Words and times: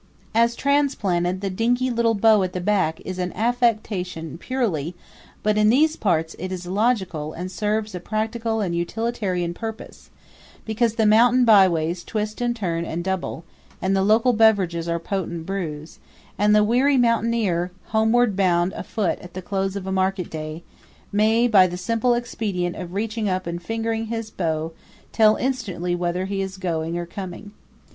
As 0.33 0.55
transplanted, 0.55 1.41
the 1.41 1.51
dinky 1.51 1.91
little 1.91 2.15
bow 2.15 2.41
at 2.41 2.53
the 2.53 2.59
back 2.59 2.99
is 3.05 3.19
an 3.19 3.31
affectation 3.33 4.39
purely 4.39 4.95
but 5.43 5.59
in 5.59 5.69
these 5.69 5.95
parts 5.95 6.35
it 6.39 6.51
is 6.51 6.65
logical 6.65 7.33
and 7.33 7.51
serves 7.51 7.93
a 7.93 7.99
practical 7.99 8.61
and 8.61 8.73
a 8.73 8.77
utilitarian 8.79 9.53
purpose, 9.53 10.09
because 10.65 10.95
the 10.95 11.05
mountain 11.05 11.45
byways 11.45 12.03
twist 12.03 12.41
and 12.41 12.55
turn 12.55 12.83
and 12.83 13.03
double, 13.03 13.45
and 13.79 13.95
the 13.95 14.01
local 14.01 14.33
beverages 14.33 14.89
are 14.89 14.97
potent 14.97 15.45
brews; 15.45 15.99
and 16.35 16.55
the 16.55 16.63
weary 16.63 16.97
mountaineer, 16.97 17.69
homeward 17.89 18.35
bound 18.35 18.73
afoot 18.73 19.19
at 19.19 19.35
the 19.35 19.39
close 19.43 19.75
of 19.75 19.85
a 19.85 19.91
market 19.91 20.31
day, 20.31 20.63
may 21.11 21.47
by 21.47 21.67
the 21.67 21.77
simple 21.77 22.15
expedient 22.15 22.75
of 22.75 22.95
reaching 22.95 23.29
up 23.29 23.45
and 23.45 23.61
fingering 23.61 24.07
his 24.07 24.31
bow 24.31 24.71
tell 25.11 25.35
instantly 25.35 25.93
whether 25.93 26.25
he 26.25 26.41
is 26.41 26.57
going 26.57 26.97
or 26.97 27.05
coming. 27.05 27.51